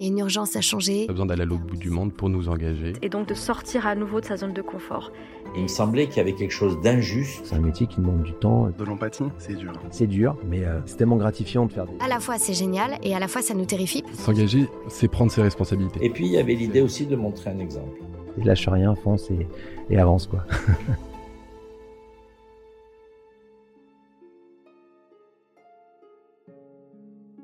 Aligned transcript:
Il 0.00 0.06
y 0.06 0.08
a 0.08 0.12
une 0.12 0.18
urgence 0.20 0.56
à 0.56 0.62
changer. 0.62 1.04
a 1.10 1.12
besoin 1.12 1.26
d'aller 1.26 1.42
à 1.42 1.44
l'autre 1.44 1.64
bout 1.64 1.76
du 1.76 1.90
monde 1.90 2.14
pour 2.14 2.30
nous 2.30 2.48
engager. 2.48 2.94
Et 3.02 3.10
donc 3.10 3.28
de 3.28 3.34
sortir 3.34 3.86
à 3.86 3.94
nouveau 3.94 4.22
de 4.22 4.24
sa 4.24 4.38
zone 4.38 4.54
de 4.54 4.62
confort. 4.62 5.12
Il 5.54 5.64
me 5.64 5.68
semblait 5.68 6.06
qu'il 6.06 6.16
y 6.16 6.20
avait 6.20 6.32
quelque 6.32 6.54
chose 6.54 6.80
d'injuste. 6.80 7.42
C'est 7.44 7.54
un 7.54 7.60
métier 7.60 7.86
qui 7.86 8.00
demande 8.00 8.22
du 8.22 8.32
temps. 8.32 8.70
De 8.70 8.84
l'empathie, 8.84 9.24
c'est 9.36 9.56
dur. 9.56 9.74
C'est 9.90 10.06
dur, 10.06 10.38
mais 10.48 10.64
euh, 10.64 10.80
c'est 10.86 10.96
tellement 10.96 11.16
gratifiant 11.16 11.66
de 11.66 11.72
faire 11.72 11.84
des... 11.84 11.92
À 12.00 12.08
la 12.08 12.18
fois 12.18 12.38
c'est 12.38 12.54
génial 12.54 12.96
et 13.02 13.14
à 13.14 13.18
la 13.18 13.28
fois 13.28 13.42
ça 13.42 13.52
nous 13.52 13.66
terrifie. 13.66 14.02
S'engager, 14.14 14.70
c'est 14.88 15.08
prendre 15.08 15.30
ses 15.30 15.42
responsabilités. 15.42 16.02
Et 16.02 16.08
puis 16.08 16.24
il 16.24 16.32
y 16.32 16.38
avait 16.38 16.54
l'idée 16.54 16.80
aussi 16.80 17.04
de 17.04 17.14
montrer 17.14 17.50
un 17.50 17.58
exemple. 17.58 18.00
Et 18.38 18.44
lâche 18.44 18.66
rien, 18.68 18.94
fonce 18.94 19.30
et, 19.30 19.46
et 19.90 19.98
avance 19.98 20.26
quoi. 20.26 20.46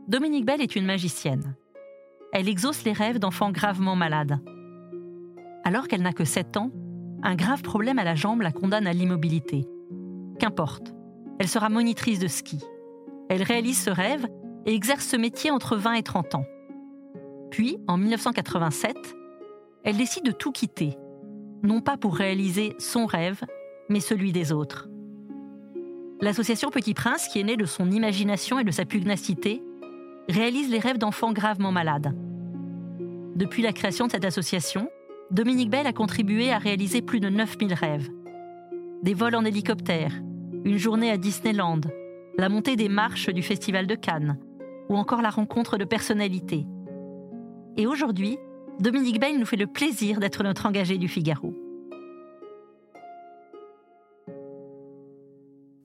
Dominique 0.09 0.47
Bell 0.47 0.62
est 0.62 0.75
une 0.75 0.86
magicienne. 0.86 1.55
Elle 2.39 2.51
exauce 2.51 2.84
les 2.84 2.92
rêves 2.92 3.19
d'enfants 3.19 3.51
gravement 3.51 3.97
malades. 3.97 4.39
Alors 5.65 5.89
qu'elle 5.89 6.03
n'a 6.03 6.12
que 6.12 6.27
7 6.27 6.59
ans, 6.59 6.70
un 7.23 7.34
grave 7.34 7.62
problème 7.62 7.98
à 7.98 8.05
la 8.05 8.15
jambe 8.15 8.42
la 8.42 8.53
condamne 8.53 8.87
à 8.87 8.92
l'immobilité. 8.92 9.67
Qu'importe, 10.39 10.95
elle 11.39 11.48
sera 11.48 11.70
monitrice 11.70 12.19
de 12.19 12.27
ski. 12.27 12.59
Elle 13.31 13.42
réalise 13.42 13.81
ce 13.83 13.89
rêve 13.89 14.27
et 14.67 14.75
exerce 14.75 15.07
ce 15.07 15.17
métier 15.17 15.51
entre 15.51 15.79
20 15.79 15.95
et 15.95 16.03
30 16.03 16.34
ans. 16.34 16.45
Puis, 17.51 17.79
en 17.89 17.97
1987, 17.97 19.17
elle 19.84 19.97
décide 19.97 20.27
de 20.27 20.31
tout 20.31 20.53
quitter, 20.53 20.98
non 21.62 21.81
pas 21.81 21.97
pour 21.97 22.17
réaliser 22.17 22.75
son 22.79 23.07
rêve, 23.07 23.41
mais 23.89 24.01
celui 24.01 24.33
des 24.33 24.53
autres. 24.53 24.91
L'association 26.20 26.69
Petit 26.69 26.92
Prince, 26.92 27.29
qui 27.29 27.41
est 27.41 27.45
née 27.45 27.57
de 27.57 27.64
son 27.64 27.91
imagination 27.91 28.59
et 28.59 28.64
de 28.64 28.73
sa 28.73 28.84
pugnacité, 28.84 29.62
réalise 30.29 30.69
les 30.69 30.81
rêves 30.81 30.98
d'enfants 30.98 31.33
gravement 31.33 31.73
malades. 31.73 32.14
Depuis 33.37 33.62
la 33.62 33.75
création 33.75 34.06
de 34.06 34.12
cette 34.12 34.25
association, 34.25 34.89
Dominique 35.31 35.69
Bell 35.69 35.87
a 35.87 35.92
contribué 35.92 36.51
à 36.53 36.56
réaliser 36.56 37.03
plus 37.03 37.20
de 37.20 37.29
9000 37.29 37.75
rêves. 37.75 38.09
Des 39.03 39.12
vols 39.12 39.34
en 39.34 39.45
hélicoptère, 39.45 40.15
une 40.65 40.79
journée 40.79 41.11
à 41.11 41.19
Disneyland, 41.19 41.83
la 42.39 42.48
montée 42.48 42.77
des 42.77 42.89
marches 42.89 43.29
du 43.29 43.42
Festival 43.42 43.87
de 43.87 43.95
Cannes, 43.95 44.39
ou 44.89 44.97
encore 44.97 45.20
la 45.20 45.29
rencontre 45.29 45.77
de 45.77 45.84
personnalités. 45.84 46.64
Et 47.77 47.87
aujourd'hui, 47.87 48.39
Dominique 48.81 49.20
Bell 49.20 49.39
nous 49.39 49.45
fait 49.45 49.57
le 49.57 49.67
plaisir 49.67 50.19
d'être 50.19 50.42
notre 50.42 50.64
engagé 50.64 50.97
du 50.97 51.07
Figaro. 51.07 51.53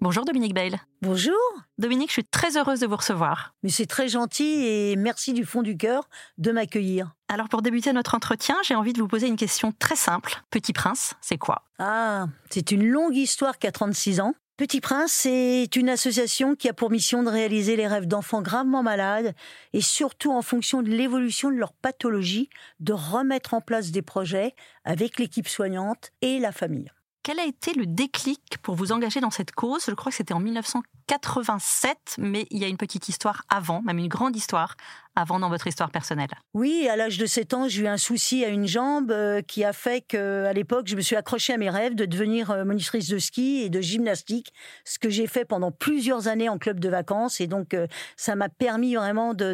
Bonjour 0.03 0.25
Dominique 0.25 0.55
Bale. 0.55 0.79
Bonjour. 1.03 1.37
Dominique, 1.77 2.09
je 2.09 2.13
suis 2.13 2.25
très 2.25 2.57
heureuse 2.57 2.79
de 2.79 2.87
vous 2.87 2.95
recevoir. 2.95 3.53
Mais 3.61 3.69
c'est 3.69 3.85
très 3.85 4.07
gentil 4.07 4.65
et 4.65 4.95
merci 4.95 5.31
du 5.31 5.45
fond 5.45 5.61
du 5.61 5.77
cœur 5.77 6.09
de 6.39 6.51
m'accueillir. 6.51 7.13
Alors 7.27 7.49
pour 7.49 7.61
débuter 7.61 7.93
notre 7.93 8.15
entretien, 8.15 8.55
j'ai 8.63 8.73
envie 8.73 8.93
de 8.93 8.99
vous 8.99 9.07
poser 9.07 9.27
une 9.27 9.35
question 9.35 9.71
très 9.77 9.95
simple. 9.95 10.41
Petit 10.49 10.73
Prince, 10.73 11.13
c'est 11.21 11.37
quoi? 11.37 11.65
Ah, 11.77 12.25
c'est 12.49 12.71
une 12.71 12.83
longue 12.83 13.15
histoire 13.15 13.59
qui 13.59 13.67
a 13.67 13.71
36 13.71 14.21
ans. 14.21 14.33
Petit 14.57 14.81
Prince, 14.81 15.11
c'est 15.11 15.69
une 15.75 15.89
association 15.89 16.55
qui 16.55 16.67
a 16.67 16.73
pour 16.73 16.89
mission 16.89 17.21
de 17.21 17.29
réaliser 17.29 17.75
les 17.75 17.85
rêves 17.85 18.07
d'enfants 18.07 18.41
gravement 18.41 18.81
malades 18.81 19.35
et 19.73 19.81
surtout 19.81 20.31
en 20.31 20.41
fonction 20.41 20.81
de 20.81 20.89
l'évolution 20.89 21.51
de 21.51 21.57
leur 21.57 21.73
pathologie, 21.73 22.49
de 22.79 22.93
remettre 22.93 23.53
en 23.53 23.61
place 23.61 23.91
des 23.91 24.01
projets 24.01 24.55
avec 24.83 25.19
l'équipe 25.19 25.47
soignante 25.47 26.09
et 26.23 26.39
la 26.39 26.51
famille. 26.51 26.89
Quel 27.23 27.39
a 27.39 27.45
été 27.45 27.75
le 27.75 27.85
déclic 27.85 28.57
pour 28.63 28.73
vous 28.73 28.91
engager 28.91 29.19
dans 29.19 29.29
cette 29.29 29.51
cause? 29.51 29.83
Je 29.87 29.93
crois 29.93 30.11
que 30.11 30.15
c'était 30.15 30.33
en 30.33 30.39
1987, 30.39 32.15
mais 32.17 32.47
il 32.49 32.57
y 32.57 32.63
a 32.63 32.67
une 32.67 32.77
petite 32.77 33.09
histoire 33.09 33.43
avant, 33.47 33.83
même 33.83 33.99
une 33.99 34.07
grande 34.07 34.35
histoire 34.35 34.75
avant 35.15 35.39
dans 35.39 35.49
votre 35.49 35.67
histoire 35.67 35.91
personnelle. 35.91 36.31
Oui, 36.55 36.87
à 36.89 36.95
l'âge 36.95 37.19
de 37.19 37.27
7 37.27 37.53
ans, 37.53 37.67
j'ai 37.67 37.83
eu 37.83 37.87
un 37.87 37.97
souci 37.97 38.43
à 38.43 38.47
une 38.47 38.65
jambe 38.65 39.11
euh, 39.11 39.43
qui 39.43 39.63
a 39.63 39.71
fait 39.71 40.01
qu'à 40.01 40.51
l'époque, 40.53 40.87
je 40.87 40.95
me 40.95 41.01
suis 41.01 41.15
accrochée 41.15 41.53
à 41.53 41.57
mes 41.57 41.69
rêves 41.69 41.93
de 41.93 42.05
devenir 42.05 42.49
euh, 42.49 42.65
monitrice 42.65 43.07
de 43.07 43.19
ski 43.19 43.61
et 43.61 43.69
de 43.69 43.81
gymnastique, 43.81 44.51
ce 44.83 44.97
que 44.97 45.11
j'ai 45.11 45.27
fait 45.27 45.45
pendant 45.45 45.71
plusieurs 45.71 46.27
années 46.27 46.49
en 46.49 46.57
club 46.57 46.79
de 46.79 46.89
vacances. 46.89 47.39
Et 47.39 47.45
donc, 47.45 47.75
euh, 47.75 47.85
ça 48.17 48.35
m'a 48.35 48.49
permis 48.49 48.95
vraiment 48.95 49.35
de, 49.35 49.53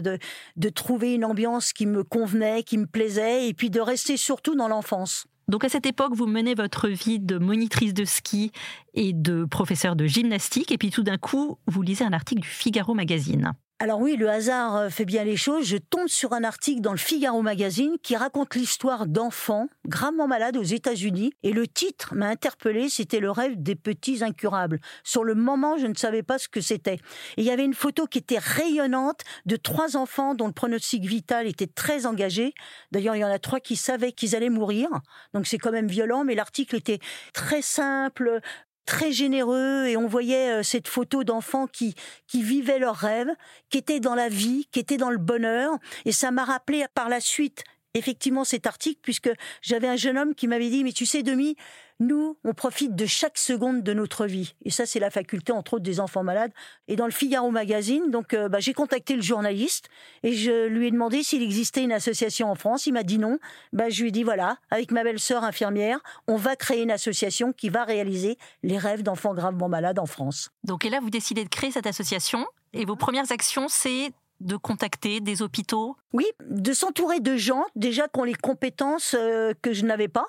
de 0.55 0.69
trouver 0.69 1.15
une 1.15 1.25
ambiance 1.25 1.73
qui 1.73 1.85
me 1.85 2.05
convenait, 2.05 2.63
qui 2.63 2.77
me 2.77 2.85
plaisait, 2.85 3.49
et 3.49 3.53
puis 3.53 3.69
de 3.69 3.81
rester 3.81 4.15
surtout 4.15 4.55
dans 4.55 4.69
l'enfance. 4.69 5.27
Donc 5.49 5.63
à 5.63 5.69
cette 5.69 5.85
époque, 5.85 6.13
vous 6.13 6.27
menez 6.27 6.55
votre 6.55 6.89
vie 6.89 7.19
de 7.19 7.37
monitrice 7.37 7.93
de 7.93 8.03
ski 8.03 8.51
et 8.93 9.13
de 9.13 9.45
professeur 9.45 9.95
de 9.95 10.05
gymnastique, 10.05 10.73
et 10.73 10.77
puis 10.77 10.89
tout 10.89 11.03
d'un 11.03 11.17
coup, 11.17 11.57
vous 11.67 11.81
lisez 11.81 12.03
un 12.03 12.11
article 12.11 12.41
du 12.41 12.49
Figaro 12.49 12.93
Magazine. 12.93 13.53
Alors 13.79 13.99
oui, 13.99 14.15
le 14.15 14.27
hasard 14.27 14.75
euh, 14.75 14.89
fait 14.89 15.05
bien 15.05 15.23
les 15.23 15.37
choses. 15.37 15.65
Je 15.65 15.77
tombe 15.77 16.07
sur 16.07 16.33
un 16.33 16.43
article 16.43 16.81
dans 16.81 16.93
le 16.93 16.97
Figaro 16.97 17.43
Magazine 17.43 17.97
qui 18.01 18.15
raconte 18.15 18.55
l'histoire 18.55 19.05
d'enfants 19.05 19.67
gravement 19.85 20.27
malades 20.27 20.57
aux 20.57 20.63
États-Unis. 20.63 21.31
Et 21.43 21.53
le 21.53 21.67
titre 21.67 22.15
m'a 22.15 22.25
interpellé, 22.25 22.89
c'était 22.89 23.19
le 23.19 23.29
rêve 23.29 23.61
des 23.61 23.75
petits 23.75 24.23
incurables. 24.23 24.79
Sur 25.03 25.23
le 25.23 25.35
moment, 25.35 25.77
je 25.77 25.85
ne 25.85 25.93
savais 25.93 26.23
pas 26.23 26.39
ce 26.39 26.47
que 26.47 26.59
c'était. 26.59 26.95
Et 26.95 27.41
il 27.41 27.43
y 27.43 27.51
avait 27.51 27.65
une 27.65 27.75
photo 27.75 28.07
qui 28.07 28.17
était 28.17 28.39
rayonnante 28.39 29.21
de 29.45 29.55
trois 29.57 29.95
enfants 29.95 30.33
dont 30.33 30.47
le 30.47 30.53
pronostic 30.53 31.05
vital 31.05 31.45
était 31.45 31.67
très 31.67 32.07
engagé. 32.07 32.55
D'ailleurs, 32.91 33.15
il 33.15 33.19
y 33.19 33.25
en 33.25 33.31
a 33.31 33.37
trois 33.37 33.59
qui 33.59 33.75
savaient 33.75 34.11
qu'ils 34.11 34.35
allaient 34.35 34.49
mourir. 34.49 34.89
Donc 35.35 35.45
c'est 35.45 35.59
quand 35.59 35.71
même 35.71 35.87
violent, 35.87 36.23
mais 36.23 36.33
l'article 36.33 36.77
était 36.77 36.99
très 37.31 37.61
simple, 37.61 38.41
très 38.87 39.11
généreux 39.11 39.85
et 39.85 39.97
on 39.97 40.07
voyait 40.07 40.49
euh, 40.49 40.63
cette 40.63 40.87
photo 40.87 41.23
d'enfants 41.23 41.67
qui 41.67 41.93
qui 42.25 42.41
vivaient 42.41 42.79
leurs 42.79 42.95
rêves, 42.95 43.29
qui 43.69 43.77
étaient 43.77 43.99
dans 43.99 44.15
la 44.15 44.29
vie, 44.29 44.67
qui 44.71 44.79
étaient 44.79 44.97
dans 44.97 45.11
le 45.11 45.17
bonheur. 45.17 45.77
Et 46.05 46.11
ça 46.11 46.31
m'a 46.31 46.45
rappelé 46.45 46.85
par 46.95 47.09
la 47.09 47.19
suite 47.19 47.63
effectivement 47.97 48.43
cet 48.43 48.67
article 48.67 48.99
puisque 49.01 49.29
j'avais 49.61 49.87
un 49.87 49.95
jeune 49.95 50.17
homme 50.17 50.35
qui 50.35 50.47
m'avait 50.47 50.69
dit 50.69 50.83
mais 50.83 50.91
tu 50.91 51.05
sais 51.05 51.23
Demi 51.23 51.55
nous, 51.99 52.37
on 52.43 52.53
profite 52.53 52.95
de 52.95 53.05
chaque 53.07 53.37
seconde 53.39 53.81
de 53.81 53.93
notre 53.93 54.27
vie. 54.27 54.53
Et 54.63 54.69
ça, 54.69 54.85
c'est 54.85 54.99
la 54.99 55.09
faculté, 55.09 55.51
entre 55.51 55.75
autres, 55.75 55.83
des 55.83 55.99
enfants 55.99 56.23
malades. 56.23 56.51
Et 56.87 56.95
dans 56.95 57.05
le 57.05 57.11
Figaro 57.11 57.49
Magazine, 57.49 58.11
donc, 58.11 58.33
euh, 58.33 58.49
bah, 58.49 58.59
j'ai 58.59 58.73
contacté 58.73 59.15
le 59.15 59.21
journaliste 59.21 59.89
et 60.21 60.33
je 60.33 60.67
lui 60.67 60.87
ai 60.87 60.91
demandé 60.91 61.23
s'il 61.23 61.41
existait 61.41 61.83
une 61.83 61.91
association 61.91 62.51
en 62.51 62.55
France. 62.55 62.85
Il 62.85 62.93
m'a 62.93 63.03
dit 63.03 63.17
non. 63.17 63.39
Bah, 63.73 63.89
je 63.89 64.01
lui 64.01 64.09
ai 64.09 64.11
dit 64.11 64.23
voilà, 64.23 64.57
avec 64.69 64.91
ma 64.91 65.03
belle-sœur 65.03 65.43
infirmière, 65.43 65.99
on 66.27 66.35
va 66.35 66.55
créer 66.55 66.83
une 66.83 66.91
association 66.91 67.51
qui 67.51 67.69
va 67.69 67.83
réaliser 67.83 68.37
les 68.61 68.77
rêves 68.77 69.01
d'enfants 69.01 69.33
gravement 69.33 69.69
malades 69.69 69.97
en 69.97 70.05
France. 70.05 70.51
Donc, 70.63 70.85
et 70.85 70.89
là, 70.89 70.99
vous 71.01 71.09
décidez 71.09 71.43
de 71.43 71.49
créer 71.49 71.71
cette 71.71 71.87
association. 71.87 72.45
Et 72.73 72.85
vos 72.85 72.95
premières 72.95 73.31
actions, 73.31 73.67
c'est 73.69 74.11
de 74.39 74.55
contacter 74.55 75.19
des 75.19 75.41
hôpitaux? 75.41 75.95
Oui, 76.13 76.25
de 76.41 76.73
s'entourer 76.73 77.19
de 77.19 77.35
gens 77.35 77.65
déjà 77.75 78.07
qui 78.07 78.19
ont 78.19 78.23
les 78.23 78.35
compétences 78.35 79.15
euh, 79.17 79.53
que 79.61 79.73
je 79.73 79.85
n'avais 79.85 80.07
pas. 80.07 80.25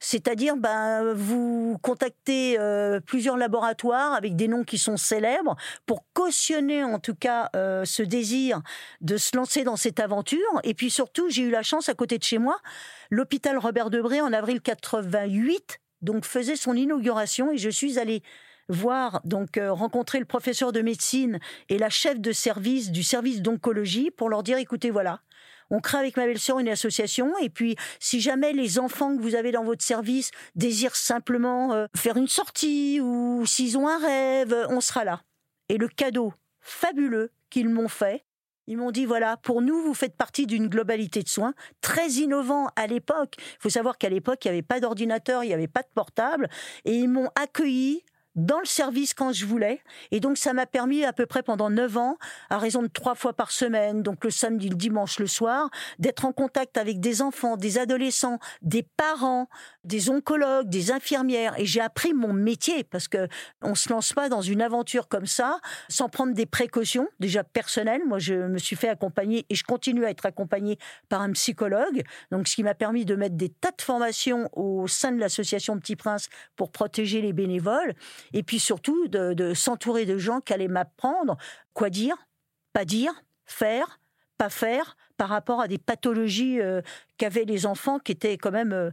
C'est-à-dire, 0.00 0.56
ben, 0.56 1.12
vous 1.14 1.78
contactez 1.82 2.58
euh, 2.58 3.00
plusieurs 3.00 3.36
laboratoires 3.36 4.12
avec 4.12 4.36
des 4.36 4.48
noms 4.48 4.64
qui 4.64 4.78
sont 4.78 4.96
célèbres 4.96 5.56
pour 5.86 6.04
cautionner 6.12 6.84
en 6.84 6.98
tout 6.98 7.14
cas 7.14 7.50
euh, 7.56 7.84
ce 7.84 8.02
désir 8.02 8.60
de 9.00 9.16
se 9.16 9.36
lancer 9.36 9.64
dans 9.64 9.76
cette 9.76 10.00
aventure. 10.00 10.60
Et 10.64 10.74
puis 10.74 10.90
surtout, 10.90 11.28
j'ai 11.30 11.42
eu 11.42 11.50
la 11.50 11.62
chance 11.62 11.88
à 11.88 11.94
côté 11.94 12.18
de 12.18 12.24
chez 12.24 12.38
moi, 12.38 12.58
l'hôpital 13.10 13.58
Robert 13.58 13.90
Debré 13.90 14.20
en 14.20 14.32
avril 14.32 14.60
88 14.60 15.80
donc 16.02 16.26
faisait 16.26 16.56
son 16.56 16.74
inauguration 16.74 17.50
et 17.50 17.56
je 17.56 17.70
suis 17.70 17.98
allée 17.98 18.22
voir 18.68 19.20
donc 19.24 19.56
euh, 19.56 19.72
rencontrer 19.72 20.18
le 20.18 20.24
professeur 20.24 20.72
de 20.72 20.80
médecine 20.80 21.38
et 21.68 21.78
la 21.78 21.90
chef 21.90 22.20
de 22.20 22.32
service 22.32 22.90
du 22.90 23.02
service 23.02 23.42
d'oncologie 23.42 24.10
pour 24.10 24.28
leur 24.28 24.42
dire 24.42 24.58
écoutez 24.58 24.90
voilà 24.90 25.20
on 25.70 25.80
crée 25.80 25.98
avec 25.98 26.16
ma 26.16 26.26
belle-sœur 26.26 26.58
une 26.58 26.68
association 26.68 27.36
et 27.38 27.50
puis 27.50 27.76
si 27.98 28.20
jamais 28.20 28.52
les 28.52 28.78
enfants 28.78 29.16
que 29.16 29.22
vous 29.22 29.34
avez 29.34 29.52
dans 29.52 29.64
votre 29.64 29.82
service 29.82 30.30
désirent 30.54 30.96
simplement 30.96 31.72
euh, 31.72 31.86
faire 31.96 32.16
une 32.16 32.28
sortie 32.28 33.00
ou 33.00 33.44
s'ils 33.46 33.78
ont 33.78 33.88
un 33.88 33.98
rêve, 33.98 34.54
on 34.68 34.80
sera 34.80 35.04
là. 35.04 35.22
Et 35.68 35.78
le 35.78 35.88
cadeau 35.88 36.32
fabuleux 36.60 37.30
qu'ils 37.50 37.68
m'ont 37.68 37.88
fait, 37.88 38.24
ils 38.66 38.76
m'ont 38.76 38.90
dit 38.90 39.04
voilà, 39.04 39.36
pour 39.38 39.62
nous, 39.62 39.82
vous 39.82 39.94
faites 39.94 40.16
partie 40.16 40.46
d'une 40.46 40.68
globalité 40.68 41.22
de 41.22 41.28
soins 41.28 41.54
très 41.80 42.08
innovant 42.12 42.68
à 42.76 42.86
l'époque. 42.86 43.34
Il 43.38 43.58
faut 43.60 43.70
savoir 43.70 43.98
qu'à 43.98 44.08
l'époque, 44.08 44.44
il 44.44 44.48
n'y 44.48 44.52
avait 44.56 44.62
pas 44.62 44.80
d'ordinateur, 44.80 45.44
il 45.44 45.48
n'y 45.48 45.54
avait 45.54 45.68
pas 45.68 45.82
de 45.82 45.90
portable, 45.94 46.48
et 46.84 46.94
ils 46.94 47.08
m'ont 47.08 47.30
accueilli 47.34 48.02
dans 48.34 48.58
le 48.58 48.66
service 48.66 49.14
quand 49.14 49.32
je 49.32 49.46
voulais. 49.46 49.82
Et 50.10 50.20
donc, 50.20 50.38
ça 50.38 50.52
m'a 50.52 50.66
permis 50.66 51.04
à 51.04 51.12
peu 51.12 51.26
près 51.26 51.42
pendant 51.42 51.70
neuf 51.70 51.96
ans, 51.96 52.16
à 52.50 52.58
raison 52.58 52.82
de 52.82 52.88
trois 52.88 53.14
fois 53.14 53.32
par 53.32 53.50
semaine, 53.50 54.02
donc 54.02 54.24
le 54.24 54.30
samedi, 54.30 54.68
le 54.68 54.76
dimanche, 54.76 55.18
le 55.18 55.26
soir, 55.26 55.70
d'être 55.98 56.24
en 56.24 56.32
contact 56.32 56.76
avec 56.76 57.00
des 57.00 57.22
enfants, 57.22 57.56
des 57.56 57.78
adolescents, 57.78 58.38
des 58.62 58.82
parents, 58.82 59.48
des 59.84 60.10
oncologues, 60.10 60.68
des 60.68 60.90
infirmières. 60.90 61.58
Et 61.58 61.66
j'ai 61.66 61.80
appris 61.80 62.14
mon 62.14 62.32
métier 62.32 62.84
parce 62.84 63.08
que 63.08 63.28
on 63.62 63.74
se 63.74 63.90
lance 63.90 64.12
pas 64.12 64.28
dans 64.28 64.40
une 64.40 64.62
aventure 64.62 65.08
comme 65.08 65.26
ça 65.26 65.60
sans 65.88 66.08
prendre 66.08 66.34
des 66.34 66.46
précautions, 66.46 67.08
déjà 67.20 67.44
personnelles. 67.44 68.02
Moi, 68.06 68.18
je 68.18 68.34
me 68.34 68.58
suis 68.58 68.76
fait 68.76 68.88
accompagner 68.88 69.46
et 69.50 69.54
je 69.54 69.64
continue 69.64 70.04
à 70.04 70.10
être 70.10 70.26
accompagné 70.26 70.78
par 71.08 71.20
un 71.20 71.32
psychologue. 71.32 72.02
Donc, 72.30 72.48
ce 72.48 72.56
qui 72.56 72.62
m'a 72.62 72.74
permis 72.74 73.04
de 73.04 73.14
mettre 73.14 73.36
des 73.36 73.48
tas 73.48 73.72
de 73.72 73.82
formations 73.82 74.48
au 74.52 74.86
sein 74.88 75.12
de 75.12 75.20
l'association 75.20 75.78
Petit 75.78 75.96
Prince 75.96 76.28
pour 76.56 76.70
protéger 76.70 77.20
les 77.20 77.32
bénévoles 77.32 77.94
et 78.32 78.42
puis 78.42 78.58
surtout 78.58 79.08
de, 79.08 79.54
s'entourer 79.54 80.06
de 80.06 80.18
gens 80.18 80.40
qui 80.40 80.52
allaient 80.52 80.68
m'apprendre 80.68 81.36
quoi 81.72 81.90
dire, 81.90 82.16
pas 82.72 82.84
dire, 82.84 83.12
faire, 83.44 84.00
pas 84.38 84.48
faire 84.48 84.96
par 85.16 85.28
rapport 85.28 85.60
à 85.60 85.68
des 85.68 85.78
pathologies 85.78 86.60
euh, 86.60 86.80
qu'avaient 87.18 87.44
les 87.44 87.66
enfants 87.66 87.98
qui 87.98 88.12
étaient 88.12 88.36
quand 88.36 88.50
même 88.50 88.72
euh, 88.72 88.90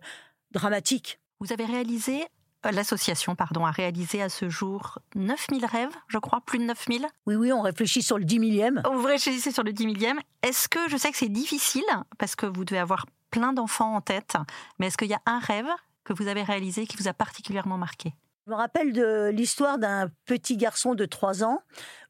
dramatiques. 0.51 1.19
Vous 1.39 1.51
avez 1.53 1.65
réalisé 1.65 2.25
euh, 2.65 2.71
L'association, 2.71 3.35
pardon, 3.35 3.65
a 3.65 3.71
réalisé 3.71 4.21
à 4.21 4.29
ce 4.29 4.49
jour 4.49 4.99
9000 5.15 5.65
rêves, 5.65 5.95
je 6.07 6.17
crois, 6.17 6.41
plus 6.41 6.59
de 6.59 6.65
9000. 6.65 7.07
Oui, 7.25 7.35
oui, 7.35 7.51
on 7.51 7.61
réfléchit 7.61 8.03
sur 8.03 8.17
le 8.17 8.25
10 8.25 8.39
millième. 8.39 8.81
Vous 8.85 9.03
réfléchissez 9.03 9.51
sur 9.51 9.63
le 9.63 9.73
10 9.73 9.85
millième. 9.85 10.19
Est-ce 10.43 10.69
que, 10.69 10.89
je 10.89 10.97
sais 10.97 11.11
que 11.11 11.17
c'est 11.17 11.29
difficile, 11.29 11.83
parce 12.17 12.35
que 12.35 12.45
vous 12.45 12.65
devez 12.65 12.79
avoir 12.79 13.05
plein 13.31 13.53
d'enfants 13.53 13.95
en 13.95 14.01
tête, 14.01 14.35
mais 14.77 14.87
est-ce 14.87 14.97
qu'il 14.97 15.07
y 15.07 15.13
a 15.13 15.21
un 15.25 15.39
rêve 15.39 15.69
que 16.03 16.13
vous 16.13 16.27
avez 16.27 16.43
réalisé 16.43 16.85
qui 16.85 16.97
vous 16.97 17.07
a 17.07 17.13
particulièrement 17.13 17.77
marqué? 17.77 18.13
Je 18.45 18.51
me 18.51 18.55
rappelle 18.55 18.91
de 18.91 19.29
l'histoire 19.29 19.77
d'un 19.77 20.09
petit 20.25 20.57
garçon 20.57 20.95
de 20.95 21.05
3 21.05 21.43
ans 21.43 21.61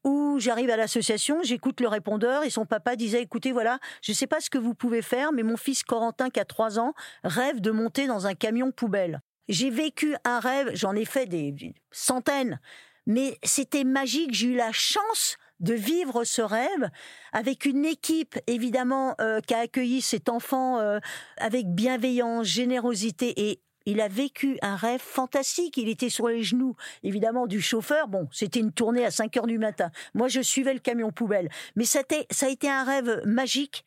où 0.03 0.37
j'arrive 0.39 0.69
à 0.69 0.77
l'association, 0.77 1.39
j'écoute 1.43 1.81
le 1.81 1.87
répondeur 1.87 2.43
et 2.43 2.49
son 2.49 2.65
papa 2.65 2.95
disait 2.95 3.21
écoutez 3.21 3.51
voilà, 3.51 3.79
je 4.01 4.11
ne 4.11 4.15
sais 4.15 4.27
pas 4.27 4.39
ce 4.39 4.49
que 4.49 4.57
vous 4.57 4.73
pouvez 4.73 5.01
faire 5.01 5.33
mais 5.33 5.43
mon 5.43 5.57
fils 5.57 5.83
Corentin 5.83 6.29
qui 6.29 6.39
a 6.39 6.45
3 6.45 6.79
ans 6.79 6.93
rêve 7.23 7.59
de 7.59 7.71
monter 7.71 8.07
dans 8.07 8.27
un 8.27 8.33
camion 8.33 8.71
poubelle. 8.71 9.21
J'ai 9.49 9.69
vécu 9.69 10.15
un 10.23 10.39
rêve, 10.39 10.71
j'en 10.73 10.95
ai 10.95 11.03
fait 11.03 11.25
des 11.25 11.53
centaines, 11.91 12.61
mais 13.05 13.37
c'était 13.43 13.83
magique, 13.83 14.33
j'ai 14.33 14.47
eu 14.47 14.55
la 14.55 14.71
chance 14.71 15.37
de 15.59 15.73
vivre 15.73 16.23
ce 16.23 16.41
rêve 16.41 16.89
avec 17.33 17.65
une 17.65 17.85
équipe 17.85 18.39
évidemment 18.47 19.15
euh, 19.19 19.41
qui 19.41 19.53
a 19.53 19.59
accueilli 19.59 20.01
cet 20.01 20.29
enfant 20.29 20.79
euh, 20.79 20.99
avec 21.37 21.67
bienveillance, 21.67 22.47
générosité 22.47 23.49
et 23.49 23.61
il 23.85 24.01
a 24.01 24.07
vécu 24.07 24.57
un 24.61 24.75
rêve 24.75 25.01
fantastique. 25.01 25.77
Il 25.77 25.89
était 25.89 26.09
sur 26.09 26.27
les 26.27 26.43
genoux, 26.43 26.75
évidemment, 27.03 27.47
du 27.47 27.61
chauffeur. 27.61 28.07
Bon, 28.07 28.27
c'était 28.31 28.59
une 28.59 28.71
tournée 28.71 29.05
à 29.05 29.11
5 29.11 29.37
heures 29.37 29.47
du 29.47 29.57
matin. 29.57 29.91
Moi, 30.13 30.27
je 30.27 30.41
suivais 30.41 30.73
le 30.73 30.79
camion 30.79 31.11
poubelle. 31.11 31.49
Mais 31.75 31.85
ça 31.85 32.01
a 32.01 32.49
été 32.49 32.69
un 32.69 32.83
rêve 32.83 33.21
magique. 33.25 33.83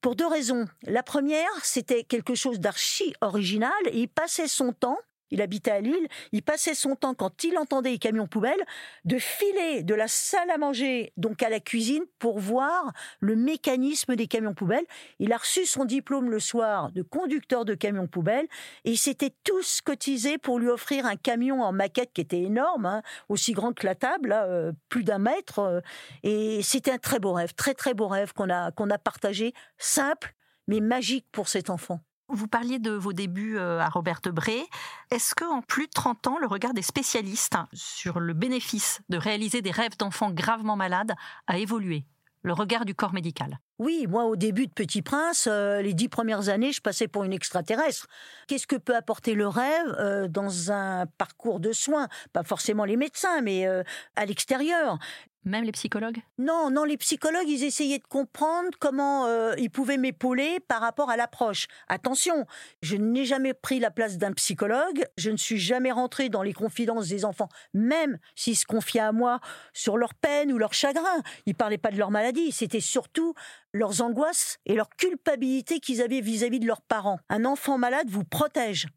Pour 0.00 0.16
deux 0.16 0.26
raisons. 0.26 0.64
La 0.84 1.02
première, 1.02 1.50
c'était 1.62 2.04
quelque 2.04 2.34
chose 2.34 2.58
d'archi 2.58 3.12
original. 3.20 3.70
il 3.92 4.08
passait 4.08 4.48
son 4.48 4.72
temps 4.72 4.98
il 5.30 5.42
habitait 5.42 5.70
à 5.70 5.80
Lille, 5.80 6.08
il 6.32 6.42
passait 6.42 6.74
son 6.74 6.96
temps, 6.96 7.14
quand 7.14 7.44
il 7.44 7.56
entendait 7.58 7.90
les 7.90 7.98
camions 7.98 8.26
poubelles, 8.26 8.64
de 9.04 9.18
filer 9.18 9.82
de 9.82 9.94
la 9.94 10.08
salle 10.08 10.50
à 10.50 10.58
manger, 10.58 11.12
donc 11.16 11.42
à 11.42 11.48
la 11.48 11.60
cuisine, 11.60 12.04
pour 12.18 12.38
voir 12.38 12.92
le 13.20 13.36
mécanisme 13.36 14.16
des 14.16 14.26
camions 14.26 14.54
poubelles. 14.54 14.86
Il 15.18 15.32
a 15.32 15.36
reçu 15.36 15.66
son 15.66 15.84
diplôme 15.84 16.30
le 16.30 16.40
soir 16.40 16.90
de 16.92 17.02
conducteur 17.02 17.64
de 17.64 17.74
camions 17.74 18.06
poubelles, 18.06 18.48
et 18.84 18.92
il 18.92 18.98
s'était 18.98 19.34
tous 19.44 19.80
cotisés 19.80 20.38
pour 20.38 20.58
lui 20.58 20.68
offrir 20.68 21.06
un 21.06 21.16
camion 21.16 21.62
en 21.62 21.72
maquette 21.72 22.12
qui 22.12 22.20
était 22.20 22.42
énorme, 22.42 22.86
hein, 22.86 23.02
aussi 23.28 23.52
grand 23.52 23.72
que 23.72 23.86
la 23.86 23.94
table, 23.94 24.32
euh, 24.32 24.72
plus 24.88 25.04
d'un 25.04 25.18
mètre. 25.18 25.58
Euh, 25.60 25.80
et 26.22 26.62
c'était 26.62 26.92
un 26.92 26.98
très 26.98 27.18
beau 27.18 27.32
rêve, 27.32 27.54
très 27.54 27.74
très 27.74 27.94
beau 27.94 28.08
rêve 28.08 28.32
qu'on 28.32 28.50
a, 28.50 28.70
qu'on 28.72 28.90
a 28.90 28.98
partagé, 28.98 29.52
simple, 29.78 30.34
mais 30.66 30.80
magique 30.80 31.26
pour 31.32 31.48
cet 31.48 31.70
enfant. 31.70 32.00
Vous 32.32 32.46
parliez 32.46 32.78
de 32.78 32.92
vos 32.92 33.12
débuts 33.12 33.58
euh, 33.58 33.80
à 33.80 33.88
Robert 33.88 34.20
Debré. 34.22 34.62
Est-ce 35.10 35.34
qu'en 35.34 35.62
plus 35.62 35.86
de 35.86 35.92
30 35.92 36.28
ans, 36.28 36.38
le 36.38 36.46
regard 36.46 36.74
des 36.74 36.82
spécialistes 36.82 37.56
sur 37.72 38.20
le 38.20 38.34
bénéfice 38.34 39.00
de 39.08 39.16
réaliser 39.16 39.62
des 39.62 39.72
rêves 39.72 39.96
d'enfants 39.98 40.30
gravement 40.30 40.76
malades 40.76 41.14
a 41.48 41.58
évolué? 41.58 42.04
Le 42.42 42.52
regard 42.52 42.84
du 42.84 42.94
corps 42.94 43.12
médical? 43.12 43.58
Oui, 43.78 44.06
moi 44.08 44.24
au 44.24 44.36
début 44.36 44.66
de 44.66 44.72
Petit 44.72 45.02
Prince, 45.02 45.48
euh, 45.50 45.82
les 45.82 45.92
dix 45.92 46.08
premières 46.08 46.48
années, 46.48 46.72
je 46.72 46.80
passais 46.80 47.08
pour 47.08 47.24
une 47.24 47.32
extraterrestre. 47.32 48.06
Qu'est-ce 48.46 48.66
que 48.66 48.76
peut 48.76 48.94
apporter 48.94 49.34
le 49.34 49.48
rêve 49.48 49.96
euh, 49.98 50.28
dans 50.28 50.70
un 50.70 51.06
parcours 51.18 51.58
de 51.58 51.72
soins? 51.72 52.08
Pas 52.32 52.44
forcément 52.44 52.84
les 52.84 52.96
médecins, 52.96 53.40
mais 53.40 53.66
à 54.14 54.24
l'extérieur. 54.24 54.98
Même 55.44 55.64
les 55.64 55.72
psychologues? 55.72 56.20
Non, 56.36 56.70
non, 56.70 56.84
les 56.84 56.98
psychologues, 56.98 57.48
ils 57.48 57.64
essayaient 57.64 57.98
de 57.98 58.06
comprendre 58.06 58.68
comment 58.78 59.26
euh, 59.26 59.54
ils 59.56 59.70
pouvaient 59.70 59.96
m'épauler 59.96 60.60
par 60.60 60.82
rapport 60.82 61.08
à 61.08 61.16
l'approche. 61.16 61.66
Attention, 61.88 62.44
je 62.82 62.96
n'ai 62.96 63.24
jamais 63.24 63.54
pris 63.54 63.80
la 63.80 63.90
place 63.90 64.18
d'un 64.18 64.32
psychologue, 64.32 65.06
je 65.16 65.30
ne 65.30 65.38
suis 65.38 65.58
jamais 65.58 65.92
rentré 65.92 66.28
dans 66.28 66.42
les 66.42 66.52
confidences 66.52 67.08
des 67.08 67.24
enfants, 67.24 67.48
même 67.72 68.18
s'ils 68.36 68.56
se 68.56 68.66
confiaient 68.66 69.00
à 69.00 69.12
moi 69.12 69.40
sur 69.72 69.96
leur 69.96 70.12
peine 70.14 70.52
ou 70.52 70.58
leur 70.58 70.74
chagrin. 70.74 71.22
Ils 71.46 71.54
parlaient 71.54 71.78
pas 71.78 71.90
de 71.90 71.98
leur 71.98 72.10
maladie, 72.10 72.52
c'était 72.52 72.80
surtout 72.80 73.32
leurs 73.72 74.02
angoisses 74.02 74.58
et 74.66 74.74
leur 74.74 74.90
culpabilité 74.90 75.80
qu'ils 75.80 76.02
avaient 76.02 76.20
vis-à-vis 76.20 76.60
de 76.60 76.66
leurs 76.66 76.82
parents. 76.82 77.18
Un 77.30 77.46
enfant 77.46 77.78
malade 77.78 78.10
vous 78.10 78.24
protège. 78.24 78.88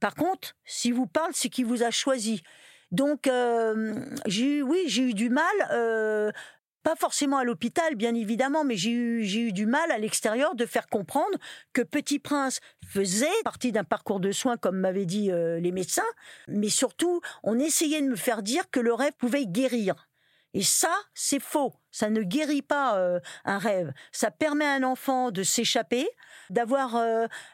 Par 0.00 0.16
contre, 0.16 0.56
si 0.64 0.90
vous 0.90 1.06
parle, 1.06 1.30
c'est 1.32 1.48
qu'il 1.48 1.64
vous 1.64 1.84
a 1.84 1.92
choisi. 1.92 2.42
Donc, 2.92 3.26
euh, 3.26 3.94
j'ai 4.26 4.58
eu, 4.58 4.62
oui, 4.62 4.84
j'ai 4.86 5.02
eu 5.02 5.14
du 5.14 5.30
mal. 5.30 5.44
Euh, 5.72 6.30
pas 6.82 6.94
forcément 6.96 7.38
à 7.38 7.44
l'hôpital, 7.44 7.94
bien 7.94 8.14
évidemment, 8.14 8.64
mais 8.64 8.76
j'ai 8.76 8.90
eu, 8.90 9.24
j'ai 9.24 9.40
eu 9.40 9.52
du 9.52 9.66
mal 9.66 9.90
à 9.90 9.98
l'extérieur 9.98 10.54
de 10.54 10.66
faire 10.66 10.88
comprendre 10.88 11.38
que 11.72 11.80
Petit 11.80 12.18
Prince 12.18 12.60
faisait 12.86 13.28
partie 13.44 13.72
d'un 13.72 13.84
parcours 13.84 14.20
de 14.20 14.32
soins, 14.32 14.56
comme 14.56 14.78
m'avaient 14.78 15.06
dit 15.06 15.30
euh, 15.30 15.58
les 15.60 15.72
médecins, 15.72 16.02
mais 16.48 16.68
surtout, 16.68 17.20
on 17.44 17.58
essayait 17.58 18.02
de 18.02 18.08
me 18.08 18.16
faire 18.16 18.42
dire 18.42 18.68
que 18.70 18.80
le 18.80 18.92
rêve 18.92 19.12
pouvait 19.16 19.46
guérir. 19.46 20.08
Et 20.54 20.62
ça, 20.62 20.94
c'est 21.14 21.40
faux. 21.40 21.72
Ça 21.92 22.10
ne 22.10 22.20
guérit 22.22 22.60
pas 22.60 23.20
un 23.46 23.58
rêve. 23.58 23.90
Ça 24.10 24.30
permet 24.30 24.66
à 24.66 24.74
un 24.74 24.82
enfant 24.82 25.30
de 25.30 25.42
s'échapper, 25.42 26.06
d'avoir 26.50 27.02